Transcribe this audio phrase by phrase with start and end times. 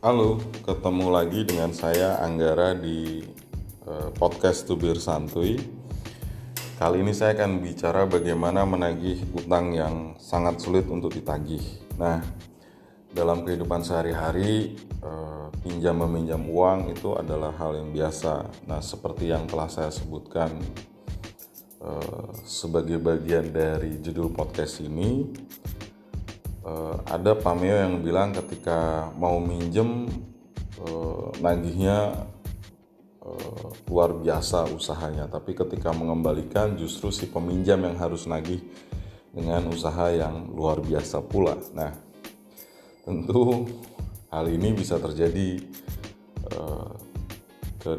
[0.00, 3.20] Halo, ketemu lagi dengan saya Anggara di
[3.84, 5.60] uh, podcast Tubir Santuy.
[6.80, 11.60] Kali ini saya akan bicara bagaimana menagih utang yang sangat sulit untuk ditagih.
[12.00, 12.24] Nah,
[13.12, 18.48] dalam kehidupan sehari-hari, uh, pinjam meminjam uang itu adalah hal yang biasa.
[18.72, 20.48] Nah, seperti yang telah saya sebutkan
[21.84, 25.28] uh, sebagai bagian dari judul podcast ini,
[26.64, 30.08] uh, ada pameo yang bilang ketika mau minjem
[30.80, 32.26] uh, nagihnya
[33.24, 35.28] uh, luar biasa usahanya.
[35.28, 38.60] Tapi ketika mengembalikan justru si peminjam yang harus nagih
[39.30, 41.56] dengan usaha yang luar biasa pula.
[41.76, 41.94] Nah
[43.06, 43.66] tentu
[44.30, 45.58] hal ini bisa terjadi
[46.54, 46.92] uh,
[47.80, 47.92] ke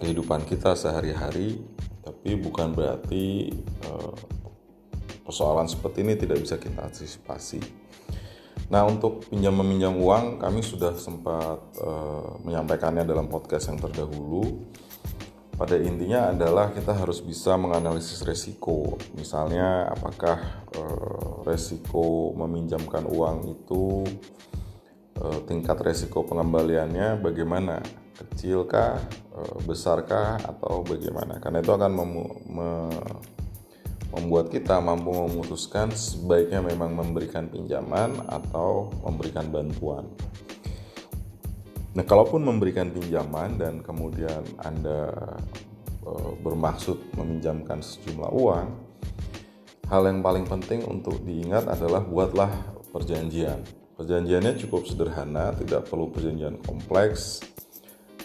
[0.00, 1.60] kehidupan kita sehari-hari
[2.00, 3.52] tapi bukan berarti
[3.84, 4.16] uh,
[5.28, 7.60] persoalan seperti ini tidak bisa kita antisipasi
[8.68, 14.68] Nah, untuk pinjam meminjam uang, kami sudah sempat uh, menyampaikannya dalam podcast yang terdahulu.
[15.56, 19.00] Pada intinya adalah kita harus bisa menganalisis resiko.
[19.16, 24.04] Misalnya, apakah uh, resiko meminjamkan uang itu
[25.16, 27.80] uh, tingkat resiko pengembaliannya bagaimana?
[28.18, 28.98] Kecilkah,
[29.62, 31.38] besarkah, atau bagaimana?
[31.38, 31.92] Karena itu akan
[34.08, 40.08] membuat kita mampu memutuskan sebaiknya memang memberikan pinjaman atau memberikan bantuan.
[41.92, 45.12] Nah, kalaupun memberikan pinjaman dan kemudian Anda
[46.04, 48.68] e, bermaksud meminjamkan sejumlah uang,
[49.90, 52.52] hal yang paling penting untuk diingat adalah buatlah
[52.94, 53.60] perjanjian.
[53.98, 57.42] Perjanjiannya cukup sederhana, tidak perlu perjanjian kompleks,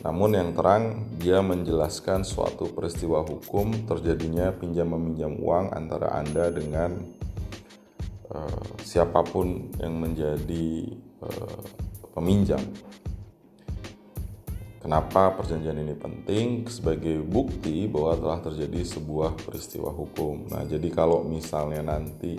[0.00, 6.96] namun yang terang, dia menjelaskan suatu peristiwa hukum terjadinya pinjam meminjam uang antara Anda dengan
[8.32, 11.62] uh, siapa pun yang menjadi uh,
[12.16, 12.64] peminjam.
[14.82, 16.66] Kenapa perjanjian ini penting?
[16.66, 20.50] Sebagai bukti bahwa telah terjadi sebuah peristiwa hukum.
[20.50, 22.34] Nah, jadi kalau misalnya nanti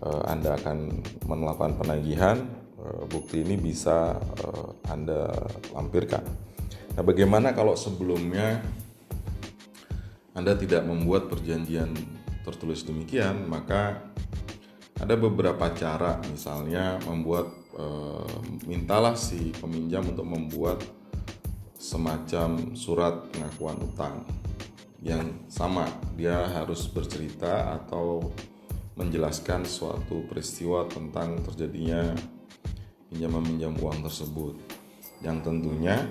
[0.00, 2.63] uh, Anda akan melakukan penagihan,
[3.08, 4.18] bukti ini bisa
[4.88, 5.32] Anda
[5.72, 6.24] lampirkan.
[6.94, 8.62] Nah, bagaimana kalau sebelumnya
[10.34, 11.94] Anda tidak membuat perjanjian
[12.46, 13.98] tertulis demikian, maka
[14.98, 17.86] ada beberapa cara, misalnya membuat e,
[18.66, 20.78] mintalah si peminjam untuk membuat
[21.74, 24.22] semacam surat pengakuan utang
[25.02, 28.30] yang sama, dia harus bercerita atau
[28.94, 32.14] menjelaskan suatu peristiwa tentang terjadinya
[33.14, 34.58] pinjam meminjam uang tersebut
[35.22, 36.02] yang tentunya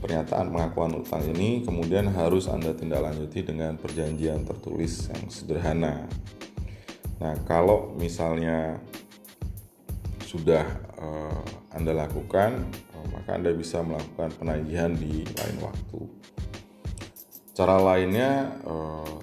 [0.00, 6.08] Pernyataan pengakuan utang ini kemudian harus Anda tindak lanjuti dengan perjanjian tertulis yang sederhana.
[7.20, 8.80] Nah, kalau misalnya
[10.24, 10.64] sudah
[10.96, 11.44] uh,
[11.76, 12.64] Anda lakukan,
[12.96, 16.00] uh, maka Anda bisa melakukan penagihan di lain waktu.
[17.52, 19.20] Cara lainnya, uh,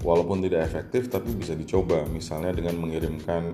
[0.00, 3.52] walaupun tidak efektif, tapi bisa dicoba, misalnya dengan mengirimkan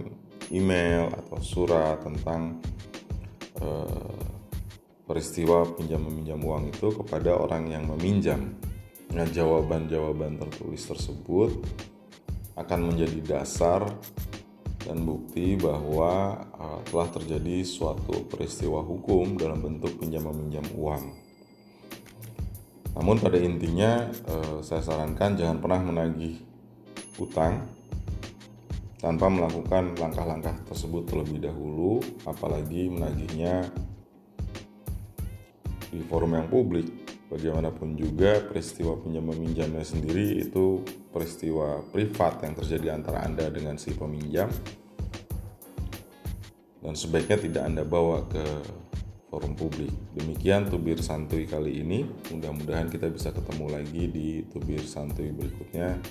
[0.50, 2.58] email atau surat tentang
[5.10, 8.54] peristiwa pinjam meminjam uang itu kepada orang yang meminjam.
[9.10, 11.50] Nah, jawaban-jawaban tertulis tersebut
[12.54, 13.90] akan menjadi dasar
[14.86, 21.10] dan bukti bahwa uh, telah terjadi suatu peristiwa hukum dalam bentuk pinjam meminjam uang.
[22.94, 26.38] Namun pada intinya uh, saya sarankan jangan pernah menagih
[27.18, 27.66] utang
[29.00, 33.72] tanpa melakukan langkah-langkah tersebut terlebih dahulu, apalagi menagihnya
[35.90, 36.86] di forum yang publik
[37.32, 43.96] bagaimanapun juga peristiwa pinjam meminjamnya sendiri itu peristiwa privat yang terjadi antara Anda dengan si
[43.96, 44.52] peminjam
[46.84, 48.44] dan sebaiknya tidak Anda bawa ke
[49.30, 49.94] forum publik.
[50.18, 52.02] Demikian tubir santuy kali ini.
[52.34, 56.02] Mudah-mudahan kita bisa ketemu lagi di tubir santuy berikutnya.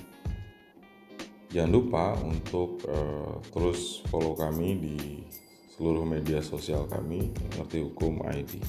[1.50, 4.98] Jangan lupa untuk uh, terus follow kami di
[5.74, 8.62] seluruh media sosial kami, ngerti hukum ID.